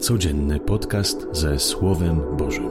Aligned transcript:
Codzienny 0.00 0.60
podcast 0.60 1.26
ze 1.32 1.58
Słowem 1.58 2.20
Bożym. 2.36 2.70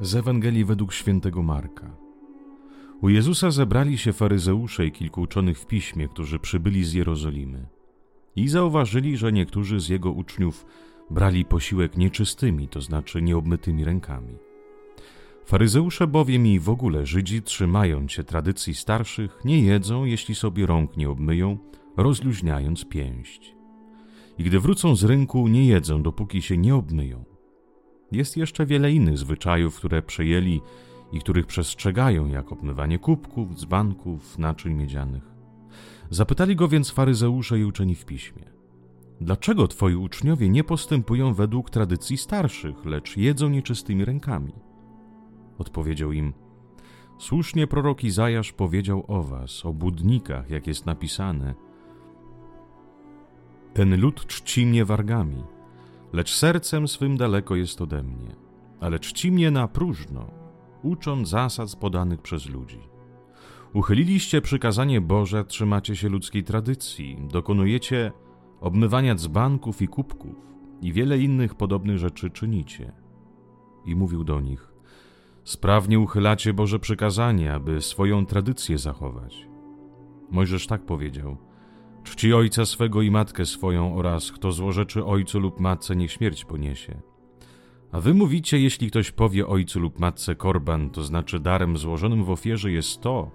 Z 0.00 0.14
Ewangelii 0.14 0.64
według 0.64 0.92
świętego 0.92 1.42
Marka. 1.42 1.96
U 3.02 3.08
Jezusa 3.08 3.50
zebrali 3.50 3.98
się 3.98 4.12
faryzeusze 4.12 4.86
i 4.86 4.92
kilku 4.92 5.20
uczonych 5.20 5.58
w 5.58 5.66
piśmie, 5.66 6.08
którzy 6.08 6.38
przybyli 6.38 6.84
z 6.84 6.92
Jerozolimy. 6.92 7.66
I 8.36 8.48
zauważyli, 8.48 9.16
że 9.16 9.32
niektórzy 9.32 9.80
z 9.80 9.88
jego 9.88 10.12
uczniów 10.12 10.66
brali 11.10 11.44
posiłek 11.44 11.96
nieczystymi, 11.96 12.68
to 12.68 12.80
znaczy 12.80 13.22
nieobmytymi 13.22 13.84
rękami. 13.84 14.38
Faryzeusze 15.44 16.06
bowiem 16.06 16.46
i 16.46 16.58
w 16.58 16.68
ogóle 16.68 17.06
Żydzi, 17.06 17.42
trzymając 17.42 18.12
się 18.12 18.24
tradycji 18.24 18.74
starszych, 18.74 19.40
nie 19.44 19.62
jedzą, 19.62 20.04
jeśli 20.04 20.34
sobie 20.34 20.66
rąk 20.66 20.96
nie 20.96 21.10
obmyją, 21.10 21.58
rozluźniając 21.96 22.84
pięść. 22.84 23.56
I 24.38 24.44
gdy 24.44 24.60
wrócą 24.60 24.96
z 24.96 25.04
rynku, 25.04 25.48
nie 25.48 25.66
jedzą, 25.66 26.02
dopóki 26.02 26.42
się 26.42 26.56
nie 26.56 26.74
obmyją. 26.74 27.24
Jest 28.12 28.36
jeszcze 28.36 28.66
wiele 28.66 28.92
innych 28.92 29.18
zwyczajów, 29.18 29.76
które 29.76 30.02
przejęli 30.02 30.60
i 31.12 31.20
których 31.20 31.46
przestrzegają, 31.46 32.26
jak 32.26 32.52
obmywanie 32.52 32.98
kubków, 32.98 33.54
dzbanków, 33.54 34.38
naczyń 34.38 34.74
miedzianych. 34.74 35.22
Zapytali 36.10 36.56
go 36.56 36.68
więc 36.68 36.90
faryzeusze 36.90 37.58
i 37.58 37.64
uczeni 37.64 37.94
w 37.94 38.04
piśmie. 38.04 38.55
Dlaczego 39.20 39.68
twoi 39.68 39.94
uczniowie 39.94 40.48
nie 40.48 40.64
postępują 40.64 41.34
według 41.34 41.70
tradycji 41.70 42.16
starszych, 42.16 42.84
lecz 42.84 43.16
jedzą 43.16 43.48
nieczystymi 43.48 44.04
rękami? 44.04 44.52
Odpowiedział 45.58 46.12
im: 46.12 46.32
Słusznie 47.18 47.66
prorok 47.66 48.04
Izajasz 48.04 48.52
powiedział 48.52 49.04
o 49.08 49.22
was, 49.22 49.66
o 49.66 49.72
budnikach, 49.72 50.50
jak 50.50 50.66
jest 50.66 50.86
napisane. 50.86 51.54
Ten 53.74 54.00
lud 54.00 54.26
czci 54.26 54.66
mnie 54.66 54.84
wargami, 54.84 55.44
lecz 56.12 56.34
sercem 56.34 56.88
swym 56.88 57.16
daleko 57.16 57.56
jest 57.56 57.80
ode 57.80 58.02
mnie, 58.02 58.36
ale 58.80 58.98
czci 58.98 59.32
mnie 59.32 59.50
na 59.50 59.68
próżno, 59.68 60.30
ucząc 60.82 61.28
zasad 61.28 61.76
podanych 61.76 62.22
przez 62.22 62.46
ludzi. 62.46 62.80
Uchyliliście 63.72 64.40
przykazanie 64.40 65.00
Boże, 65.00 65.44
trzymacie 65.44 65.96
się 65.96 66.08
ludzkiej 66.08 66.44
tradycji, 66.44 67.18
dokonujecie 67.32 68.12
obmywania 68.66 69.14
dzbanków 69.14 69.82
i 69.82 69.88
kubków 69.88 70.36
i 70.82 70.92
wiele 70.92 71.18
innych 71.18 71.54
podobnych 71.54 71.98
rzeczy 71.98 72.30
czynicie. 72.30 72.92
I 73.84 73.96
mówił 73.96 74.24
do 74.24 74.40
nich: 74.40 74.72
Sprawnie 75.44 76.00
uchylacie 76.00 76.52
Boże 76.52 76.78
przykazanie, 76.78 77.54
aby 77.54 77.80
swoją 77.80 78.26
tradycję 78.26 78.78
zachować. 78.78 79.48
Mojżesz 80.30 80.66
tak 80.66 80.86
powiedział: 80.86 81.36
Czci 82.04 82.34
ojca 82.34 82.64
swego 82.64 83.02
i 83.02 83.10
matkę 83.10 83.46
swoją 83.46 83.96
oraz 83.96 84.32
kto 84.32 84.52
złorzeczy 84.52 85.04
ojcu 85.04 85.40
lub 85.40 85.60
matce, 85.60 85.96
niech 85.96 86.12
śmierć 86.12 86.44
poniesie. 86.44 87.00
A 87.92 88.00
wy 88.00 88.14
mówicie, 88.14 88.60
jeśli 88.60 88.90
ktoś 88.90 89.10
powie 89.10 89.46
ojcu 89.46 89.80
lub 89.80 89.98
matce 89.98 90.34
korban, 90.34 90.90
to 90.90 91.02
znaczy 91.02 91.40
darem 91.40 91.76
złożonym 91.76 92.24
w 92.24 92.30
ofierze 92.30 92.70
jest 92.72 93.00
to, 93.00 93.30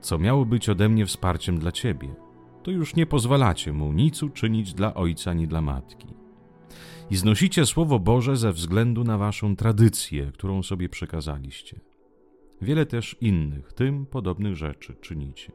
co 0.00 0.18
miało 0.18 0.46
być 0.46 0.68
ode 0.68 0.88
mnie 0.88 1.06
wsparciem 1.06 1.58
dla 1.58 1.72
ciebie 1.72 2.23
to 2.64 2.70
już 2.70 2.96
nie 2.96 3.06
pozwalacie 3.06 3.72
mu 3.72 3.92
nic 3.92 4.22
uczynić 4.22 4.74
dla 4.74 4.94
ojca 4.94 5.30
ani 5.30 5.46
dla 5.48 5.60
matki. 5.60 6.06
I 7.10 7.16
znosicie 7.16 7.66
Słowo 7.66 7.98
Boże 7.98 8.36
ze 8.36 8.52
względu 8.52 9.04
na 9.04 9.18
waszą 9.18 9.56
tradycję, 9.56 10.30
którą 10.34 10.62
sobie 10.62 10.88
przekazaliście. 10.88 11.80
Wiele 12.62 12.86
też 12.86 13.16
innych, 13.20 13.72
tym 13.72 14.06
podobnych 14.06 14.56
rzeczy 14.56 14.94
czynicie. 15.00 15.52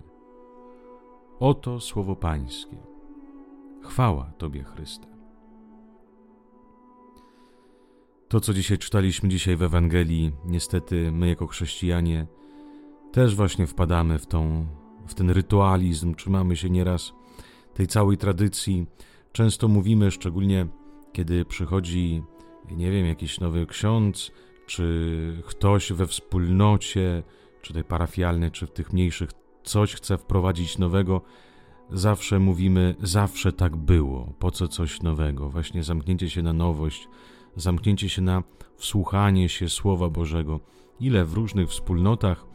Oto 1.40 1.80
Słowo 1.80 2.16
Pańskie. 2.16 2.78
Chwała 3.84 4.34
Tobie, 4.38 4.64
Chryste. 4.64 5.08
To, 8.28 8.40
co 8.40 8.54
dzisiaj 8.54 8.78
czytaliśmy 8.78 9.30
dzisiaj 9.30 9.56
w 9.56 9.64
Ewangelii, 9.64 10.32
niestety 10.46 11.12
my 11.12 11.28
jako 11.28 11.48
chrześcijanie 11.48 12.28
też 13.12 13.36
właśnie 13.36 13.68
wpadamy 13.68 14.20
w 14.20 14.28
tą 14.28 14.66
w 15.10 15.16
ten 15.16 15.30
rytualizm, 15.30 16.16
trzymamy 16.16 16.56
się 16.56 16.70
nieraz 16.70 17.14
tej 17.74 17.88
całej 17.88 18.18
tradycji. 18.18 18.86
Często 19.32 19.68
mówimy, 19.68 20.12
szczególnie 20.12 20.68
kiedy 21.14 21.46
przychodzi, 21.46 22.24
nie 22.72 22.92
wiem, 22.92 23.06
jakiś 23.06 23.40
nowy 23.40 23.66
ksiądz, 23.66 24.32
czy 24.66 25.44
ktoś 25.46 25.92
we 25.92 26.08
wspólnocie, 26.08 27.24
czy 27.62 27.74
tej 27.74 27.84
parafialnej, 27.84 28.52
czy 28.52 28.68
w 28.68 28.72
tych 28.72 28.94
mniejszych, 28.94 29.30
coś 29.64 29.96
chce 29.96 30.18
wprowadzić 30.18 30.78
nowego, 30.78 31.22
zawsze 31.92 32.40
mówimy, 32.40 32.96
zawsze 33.02 33.54
tak 33.54 33.76
było, 33.76 34.34
po 34.40 34.52
co 34.52 34.68
coś 34.68 35.02
nowego? 35.02 35.50
Właśnie 35.50 35.84
zamknięcie 35.84 36.30
się 36.30 36.42
na 36.42 36.54
nowość, 36.54 37.08
zamknięcie 37.56 38.10
się 38.10 38.22
na 38.22 38.44
wsłuchanie 38.78 39.50
się 39.50 39.70
Słowa 39.70 40.10
Bożego. 40.10 40.60
Ile 41.00 41.26
w 41.26 41.34
różnych 41.34 41.70
wspólnotach 41.70 42.46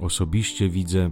osobiście 0.00 0.68
widzę 0.68 1.10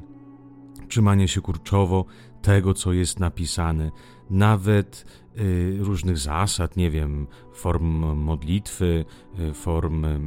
trzymanie 0.88 1.28
się 1.28 1.40
kurczowo 1.40 2.04
tego, 2.42 2.74
co 2.74 2.92
jest 2.92 3.20
napisane, 3.20 3.90
nawet 4.30 5.06
y, 5.38 5.76
różnych 5.80 6.18
zasad, 6.18 6.76
nie 6.76 6.90
wiem, 6.90 7.26
form 7.52 8.16
modlitwy, 8.16 9.04
y, 9.38 9.54
form 9.54 10.04
y, 10.04 10.18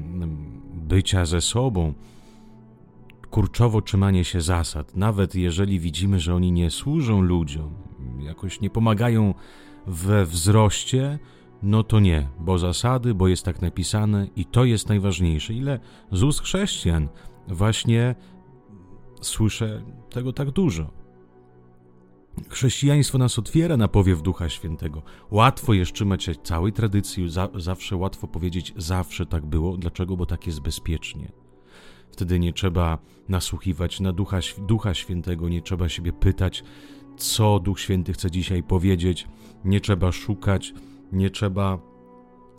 bycia 0.74 1.26
ze 1.26 1.42
sobą. 1.42 1.94
Kurczowo 3.30 3.82
trzymanie 3.82 4.24
się 4.24 4.42
zasad, 4.42 4.96
nawet 4.96 5.36
jeżeli 5.36 5.80
widzimy, 5.80 6.20
że 6.20 6.36
oni 6.36 6.52
nie 6.52 6.72
służą 6.72 7.22
ludziom, 7.22 7.74
jakoś 8.20 8.62
nie 8.62 8.70
pomagają 8.70 9.34
we 9.88 10.26
wzroście, 10.26 11.20
no 11.64 11.84
to 11.84 12.00
nie, 12.00 12.28
bo 12.40 12.58
zasady, 12.58 13.14
bo 13.14 13.28
jest 13.28 13.46
tak 13.46 13.62
napisane 13.62 14.28
i 14.36 14.46
to 14.46 14.66
jest 14.66 14.90
najważniejsze. 14.90 15.54
Ile 15.54 15.80
z 16.12 16.24
ust 16.24 16.42
chrześcijan 16.42 17.08
właśnie 17.48 18.16
słyszę 19.28 19.84
tego 20.10 20.34
tak 20.34 20.52
dużo. 20.52 20.92
Chrześcijaństwo 22.50 23.18
nas 23.18 23.40
otwiera 23.40 23.78
na 23.78 23.88
powiew 23.88 24.22
Ducha 24.22 24.50
Świętego. 24.50 25.02
Łatwo 25.32 25.74
jest 25.74 25.94
trzymać 25.94 26.24
się 26.24 26.36
całej 26.36 26.74
tradycji, 26.74 27.30
za, 27.30 27.50
zawsze 27.56 27.96
łatwo 27.96 28.28
powiedzieć, 28.28 28.74
zawsze 28.76 29.26
tak 29.26 29.46
było. 29.46 29.78
Dlaczego? 29.78 30.18
Bo 30.18 30.26
tak 30.26 30.48
jest 30.48 30.60
bezpiecznie. 30.60 31.32
Wtedy 32.12 32.40
nie 32.40 32.54
trzeba 32.54 32.98
nasłuchiwać 33.30 34.00
na 34.00 34.14
Ducha, 34.14 34.40
Ducha 34.58 34.94
Świętego, 34.94 35.50
nie 35.50 35.62
trzeba 35.62 35.90
siebie 35.90 36.14
pytać, 36.14 36.64
co 37.18 37.60
Duch 37.60 37.80
Święty 37.80 38.14
chce 38.14 38.32
dzisiaj 38.32 38.64
powiedzieć, 38.64 39.28
nie 39.66 39.82
trzeba 39.82 40.12
szukać, 40.12 40.74
nie 41.12 41.30
trzeba 41.30 41.80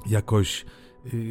jakoś 0.07 0.65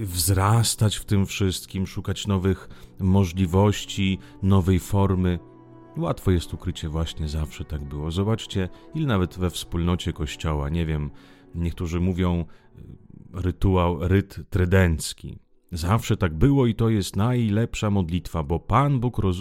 wzrastać 0.03 0.95
w 0.95 1.05
tym 1.05 1.25
wszystkim, 1.25 1.87
szukać 1.87 2.27
nowych 2.27 2.69
możliwości, 2.99 4.19
nowej 4.43 4.79
formy. 4.79 5.39
Łatwo 5.97 6.31
jest 6.31 6.53
ukrycie 6.53 6.89
właśnie 6.89 7.27
zawsze 7.27 7.65
tak 7.65 7.83
było. 7.83 8.11
Zobaczcie, 8.11 8.69
ile 8.95 9.07
nawet 9.07 9.37
we 9.37 9.49
wspólnocie 9.49 10.13
kościoła, 10.13 10.69
nie 10.69 10.85
wiem, 10.85 11.11
niektórzy 11.55 11.99
mówią 11.99 12.45
y, 12.77 12.81
rytuał, 13.33 14.07
ryt 14.07 14.39
trydencki. 14.49 15.39
Zawsze 15.71 16.17
tak 16.17 16.33
było 16.33 16.67
i 16.67 16.75
to 16.75 16.89
jest 16.89 17.15
najlepsza 17.15 17.89
modlitwa, 17.89 18.43
bo 18.43 18.59
Pan 18.59 18.99
Bóg 18.99 19.17
roz... 19.17 19.37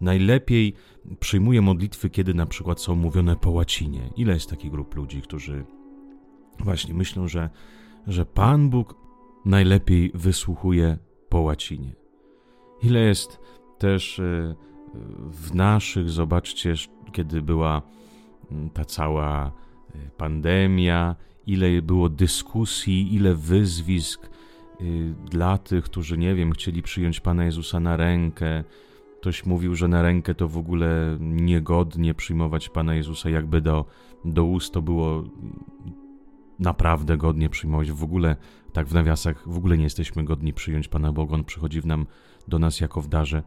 najlepiej 0.00 0.74
przyjmuje 1.20 1.62
modlitwy, 1.62 2.10
kiedy 2.10 2.34
na 2.34 2.46
przykład 2.46 2.80
są 2.80 2.94
mówione 2.94 3.36
po 3.36 3.50
łacinie. 3.50 4.10
Ile 4.16 4.34
jest 4.34 4.50
takich 4.50 4.70
grup 4.70 4.94
ludzi, 4.94 5.22
którzy 5.22 5.64
właśnie 6.58 6.94
myślą, 6.94 7.28
że, 7.28 7.50
że 8.06 8.26
Pan 8.26 8.70
Bóg 8.70 8.99
najlepiej 9.44 10.10
wysłuchuje 10.14 10.98
po 11.28 11.40
łacinie. 11.40 11.92
Ile 12.82 13.00
jest 13.00 13.40
też 13.78 14.18
e, 14.18 14.54
w 15.30 15.54
naszych, 15.54 16.10
zobaczcie, 16.10 16.74
kiedy 17.12 17.42
była 17.42 17.82
mm, 18.50 18.70
ta 18.70 18.84
cała 18.84 19.46
e, 19.46 20.10
pandemia, 20.16 21.16
ile 21.46 21.82
było 21.82 22.08
dyskusji, 22.08 23.14
ile 23.14 23.34
wyzwisk 23.34 24.26
e, 24.26 24.84
dla 25.30 25.58
tych, 25.58 25.84
którzy, 25.84 26.18
nie 26.18 26.34
wiem, 26.34 26.52
chcieli 26.52 26.82
przyjąć 26.82 27.20
Pana 27.20 27.44
Jezusa 27.44 27.80
na 27.80 27.96
rękę. 27.96 28.64
Ktoś 29.20 29.46
mówił, 29.46 29.74
że 29.74 29.88
na 29.88 30.02
rękę 30.02 30.34
to 30.34 30.48
w 30.48 30.58
ogóle 30.58 31.16
niegodnie 31.20 32.14
przyjmować 32.14 32.68
Pana 32.68 32.94
Jezusa, 32.94 33.30
jakby 33.30 33.60
do, 33.60 33.84
do 34.24 34.44
ust 34.44 34.72
to 34.74 34.82
było 34.82 35.24
naprawdę 36.60 37.16
godnie 37.16 37.48
przyjmować. 37.48 37.92
W 37.92 38.04
ogóle, 38.04 38.36
tak 38.72 38.86
w 38.88 38.94
nawiasach, 38.94 39.48
w 39.48 39.56
ogóle 39.56 39.78
nie 39.78 39.84
jesteśmy 39.84 40.24
godni 40.24 40.52
przyjąć 40.52 40.88
Pana 40.88 41.12
Boga. 41.12 41.34
On 41.34 41.44
przychodzi 41.44 41.80
w 41.80 41.86
nam, 41.86 42.06
do 42.48 42.58
nas 42.58 42.80
jako 42.80 43.00
w 43.00 43.08
darze. 43.08 43.42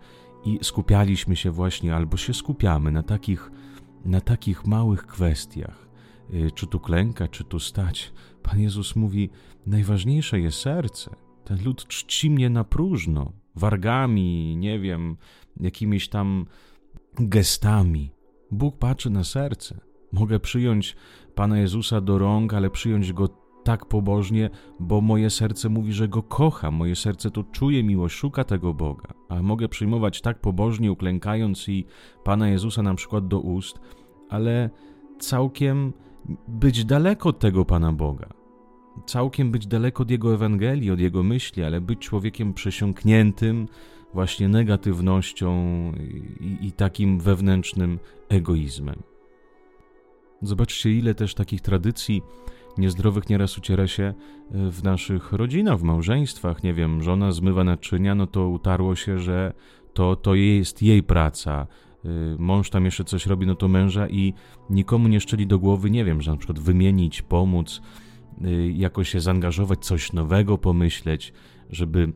I 0.45 0.59
skupialiśmy 0.61 1.35
się 1.35 1.51
właśnie, 1.51 1.95
albo 1.95 2.17
się 2.17 2.33
skupiamy 2.33 2.91
na 2.91 3.03
takich, 3.03 3.51
na 4.05 4.21
takich 4.21 4.65
małych 4.65 5.05
kwestiach. 5.05 5.89
Y, 6.33 6.51
czy 6.51 6.67
tu 6.67 6.79
klęka, 6.79 7.27
czy 7.27 7.43
tu 7.43 7.59
stać. 7.59 8.13
Pan 8.43 8.59
Jezus 8.59 8.95
mówi, 8.95 9.29
najważniejsze 9.65 10.39
jest 10.39 10.57
serce. 10.57 11.15
Ten 11.43 11.63
lud 11.63 11.87
czci 11.87 12.29
mnie 12.29 12.49
na 12.49 12.63
próżno, 12.63 13.31
wargami, 13.55 14.57
nie 14.57 14.79
wiem, 14.79 15.17
jakimiś 15.59 16.09
tam 16.09 16.45
gestami. 17.19 18.11
Bóg 18.51 18.77
patrzy 18.77 19.09
na 19.09 19.23
serce. 19.23 19.92
Mogę 20.13 20.39
przyjąć 20.39 20.95
Pana 21.35 21.59
Jezusa 21.59 22.01
do 22.01 22.17
rąk, 22.17 22.53
ale 22.53 22.69
przyjąć 22.69 23.13
Go 23.13 23.29
tak 23.63 23.85
pobożnie, 23.85 24.49
bo 24.79 25.01
moje 25.01 25.29
serce 25.29 25.69
mówi, 25.69 25.93
że 25.93 26.07
Go 26.07 26.23
kocha, 26.23 26.71
moje 26.71 26.95
serce 26.95 27.31
to 27.31 27.43
czuje 27.43 27.83
miłość, 27.83 28.15
szuka 28.15 28.43
tego 28.43 28.73
Boga. 28.73 29.13
A 29.29 29.41
mogę 29.41 29.69
przyjmować 29.69 30.21
tak 30.21 30.39
pobożnie, 30.39 30.91
uklękając 30.91 31.69
i 31.69 31.85
Pana 32.23 32.49
Jezusa 32.49 32.83
na 32.83 32.95
przykład 32.95 33.27
do 33.27 33.39
ust, 33.39 33.79
ale 34.29 34.69
całkiem 35.19 35.93
być 36.47 36.85
daleko 36.85 37.29
od 37.29 37.39
tego 37.39 37.65
Pana 37.65 37.93
Boga. 37.93 38.29
Całkiem 39.05 39.51
być 39.51 39.67
daleko 39.67 40.03
od 40.03 40.11
Jego 40.11 40.33
Ewangelii, 40.33 40.91
od 40.91 40.99
Jego 40.99 41.23
myśli, 41.23 41.63
ale 41.63 41.81
być 41.81 41.99
człowiekiem 41.99 42.53
przesiąkniętym 42.53 43.67
właśnie 44.13 44.47
negatywnością 44.47 45.53
i, 46.39 46.67
i 46.67 46.71
takim 46.71 47.19
wewnętrznym 47.19 47.99
egoizmem. 48.29 49.12
Zobaczcie, 50.43 50.91
ile 50.91 51.15
też 51.15 51.33
takich 51.33 51.61
tradycji 51.61 52.21
niezdrowych 52.77 53.29
nieraz 53.29 53.57
uciera 53.57 53.87
się 53.87 54.03
e, 54.03 54.13
w 54.71 54.83
naszych 54.83 55.31
rodzinach, 55.31 55.79
w 55.79 55.83
małżeństwach. 55.83 56.63
Nie 56.63 56.73
wiem, 56.73 57.03
żona 57.03 57.31
zmywa 57.31 57.63
naczynia, 57.63 58.15
no 58.15 58.27
to 58.27 58.49
utarło 58.49 58.95
się, 58.95 59.19
że 59.19 59.53
to, 59.93 60.15
to 60.15 60.35
jest 60.35 60.81
jej 60.81 61.03
praca. 61.03 61.67
E, 62.05 62.09
mąż 62.37 62.69
tam 62.69 62.85
jeszcze 62.85 63.03
coś 63.03 63.25
robi, 63.25 63.45
no 63.45 63.55
to 63.55 63.67
męża 63.67 64.07
i 64.07 64.33
nikomu 64.69 65.07
nie 65.07 65.19
szczeli 65.19 65.47
do 65.47 65.59
głowy, 65.59 65.89
nie 65.89 66.05
wiem, 66.05 66.21
że 66.21 66.31
na 66.31 66.37
przykład 66.37 66.59
wymienić, 66.59 67.21
pomóc, 67.21 67.81
e, 68.41 68.69
jakoś 68.69 69.09
się 69.09 69.19
zaangażować, 69.19 69.85
coś 69.85 70.13
nowego 70.13 70.57
pomyśleć, 70.57 71.33
żeby 71.69 72.13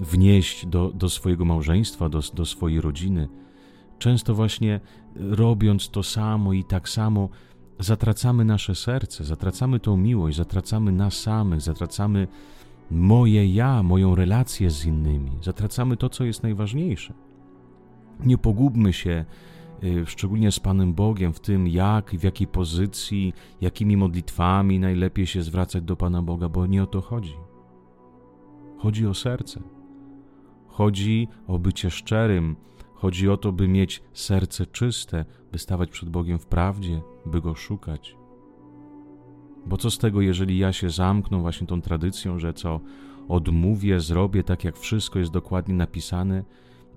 wnieść 0.00 0.66
do, 0.66 0.92
do 0.94 1.08
swojego 1.08 1.44
małżeństwa, 1.44 2.08
do, 2.08 2.20
do 2.34 2.46
swojej 2.46 2.80
rodziny. 2.80 3.28
Często 4.00 4.34
właśnie 4.34 4.80
robiąc 5.14 5.90
to 5.90 6.02
samo 6.02 6.52
i 6.52 6.64
tak 6.64 6.88
samo, 6.88 7.28
zatracamy 7.78 8.44
nasze 8.44 8.74
serce, 8.74 9.24
zatracamy 9.24 9.80
tą 9.80 9.96
miłość, 9.96 10.36
zatracamy 10.36 10.92
nas 10.92 11.14
samych, 11.14 11.60
zatracamy 11.60 12.28
moje 12.90 13.46
ja, 13.46 13.82
moją 13.82 14.14
relację 14.14 14.70
z 14.70 14.84
innymi, 14.84 15.30
zatracamy 15.42 15.96
to, 15.96 16.08
co 16.08 16.24
jest 16.24 16.42
najważniejsze. 16.42 17.14
Nie 18.24 18.38
pogubmy 18.38 18.92
się, 18.92 19.24
y, 19.84 20.06
szczególnie 20.06 20.52
z 20.52 20.60
Panem 20.60 20.94
Bogiem, 20.94 21.32
w 21.32 21.40
tym, 21.40 21.68
jak 21.68 22.10
w 22.10 22.22
jakiej 22.22 22.46
pozycji, 22.46 23.34
jakimi 23.60 23.96
modlitwami 23.96 24.78
najlepiej 24.78 25.26
się 25.26 25.42
zwracać 25.42 25.82
do 25.82 25.96
Pana 25.96 26.22
Boga, 26.22 26.48
bo 26.48 26.66
nie 26.66 26.82
o 26.82 26.86
to 26.86 27.00
chodzi. 27.00 27.34
Chodzi 28.78 29.06
o 29.06 29.14
serce. 29.14 29.60
Chodzi 30.68 31.28
o 31.46 31.58
bycie 31.58 31.90
szczerym, 31.90 32.56
Chodzi 33.00 33.28
o 33.28 33.36
to, 33.36 33.52
by 33.52 33.68
mieć 33.68 34.02
serce 34.12 34.66
czyste, 34.66 35.24
by 35.52 35.58
stawać 35.58 35.90
przed 35.90 36.08
Bogiem 36.08 36.38
w 36.38 36.46
prawdzie, 36.46 37.00
by 37.26 37.40
Go 37.40 37.54
szukać. 37.54 38.16
Bo 39.66 39.76
co 39.76 39.90
z 39.90 39.98
tego, 39.98 40.20
jeżeli 40.20 40.58
ja 40.58 40.72
się 40.72 40.90
zamknę 40.90 41.38
właśnie 41.38 41.66
tą 41.66 41.80
tradycją, 41.80 42.38
że 42.38 42.52
co 42.52 42.80
odmówię, 43.28 44.00
zrobię 44.00 44.44
tak, 44.44 44.64
jak 44.64 44.78
wszystko 44.78 45.18
jest 45.18 45.30
dokładnie 45.30 45.74
napisane 45.74 46.44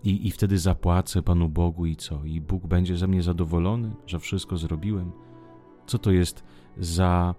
i, 0.04 0.28
i 0.28 0.32
wtedy 0.32 0.58
zapłacę 0.58 1.22
Panu 1.22 1.50
Bogu 1.50 1.86
i 1.86 1.96
co? 1.96 2.26
I 2.26 2.42
Bóg 2.42 2.68
będzie 2.68 2.98
ze 2.98 3.08
mnie 3.08 3.24
zadowolony, 3.24 3.96
że 4.08 4.20
wszystko 4.20 4.58
zrobiłem? 4.58 5.12
Co 5.88 5.98
to 5.98 6.12
jest 6.12 6.44
za 6.78 7.36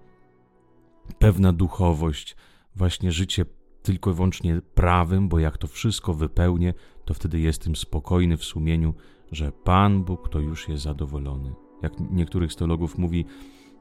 pewna 1.19 1.53
duchowość, 1.53 2.35
właśnie 2.75 3.11
życie 3.11 3.45
tylko 3.85 4.11
i 4.11 4.13
wyłącznie 4.13 4.61
prawem, 4.75 5.29
bo 5.29 5.39
jak 5.39 5.57
to 5.57 5.67
wszystko 5.67 6.13
wypełnię, 6.13 6.73
to 7.05 7.13
wtedy 7.13 7.39
jestem 7.39 7.75
spokojny 7.75 8.37
w 8.37 8.43
sumieniu, 8.43 8.93
że 9.31 9.51
Pan 9.51 10.03
Bóg 10.03 10.29
to 10.29 10.39
już 10.39 10.69
jest 10.69 10.83
zadowolony. 10.83 11.53
Jak 11.81 11.93
niektórych 12.11 12.53
z 12.53 12.55
teologów 12.55 12.97
mówi, 12.97 13.25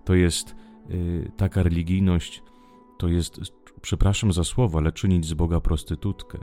to 0.05 0.15
jest 0.15 0.56
yy, 0.89 1.33
taka 1.37 1.62
religijność, 1.62 2.43
to 2.99 3.09
jest, 3.09 3.41
przepraszam 3.81 4.33
za 4.33 4.45
słowo, 4.45 4.79
ale 4.79 4.93
czynić 4.93 5.27
z 5.27 5.35
Boga 5.35 5.61
prostytutkę, 5.61 6.39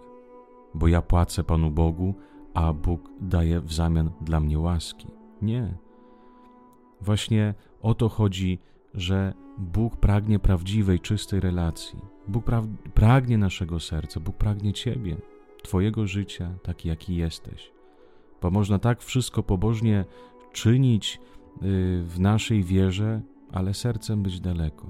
bo 0.74 0.88
ja 0.88 1.02
płacę 1.02 1.44
Panu 1.44 1.72
Bogu, 1.72 2.16
a 2.54 2.74
Bóg 2.74 3.10
daje 3.20 3.62
w 3.62 3.74
zamian 3.74 4.12
dla 4.22 4.40
mnie 4.40 4.60
łaski. 4.60 5.08
Nie. 5.42 5.78
Właśnie 7.02 7.54
o 7.82 7.94
to 7.94 8.10
chodzi, 8.10 8.60
że 8.94 9.34
Bóg 9.58 9.98
pragnie 9.98 10.40
prawdziwej, 10.40 11.00
czystej 11.00 11.40
relacji. 11.40 12.00
Bóg 12.28 12.46
pra 12.46 12.64
pragnie 12.94 13.38
naszego 13.38 13.80
serca, 13.80 14.20
Bóg 14.20 14.38
pragnie 14.38 14.74
Ciebie. 14.74 15.18
Twojego 15.64 16.08
życia, 16.08 16.54
taki 16.64 16.88
jaki 16.88 17.16
jesteś. 17.16 17.72
Bo 18.42 18.52
można 18.52 18.80
tak 18.80 19.02
wszystko 19.02 19.44
pobożnie 19.44 20.06
czynić 20.52 21.20
y, 21.56 21.60
w 22.04 22.16
naszej 22.20 22.64
wierze, 22.64 23.22
ale 23.52 23.74
sercem 23.74 24.24
być 24.24 24.40
daleko. 24.40 24.88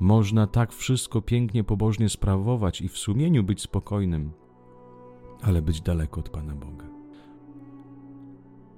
Można 0.00 0.46
tak 0.46 0.72
wszystko 0.72 1.22
pięknie, 1.22 1.64
pobożnie 1.64 2.08
sprawować 2.08 2.80
i 2.80 2.88
w 2.88 2.98
sumieniu 2.98 3.44
być 3.44 3.60
spokojnym, 3.60 4.32
ale 5.42 5.62
być 5.62 5.80
daleko 5.80 6.20
od 6.20 6.28
Pana 6.28 6.54
Boga. 6.54 6.86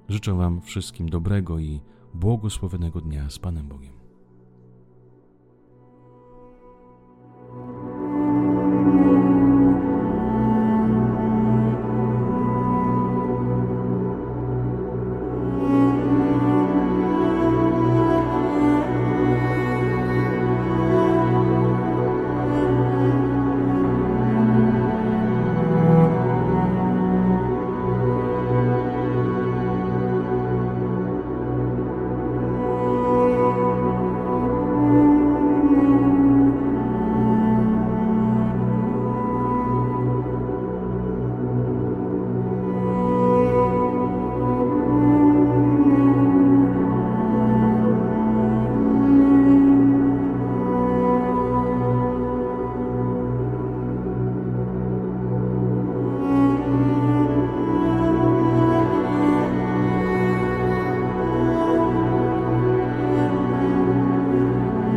Życzę 0.09 0.33
Wam 0.33 0.61
wszystkim 0.61 1.09
dobrego 1.09 1.59
i 1.59 1.81
błogosławionego 2.13 3.01
dnia 3.01 3.29
z 3.29 3.39
Panem 3.39 3.67
Bogiem. 3.67 4.04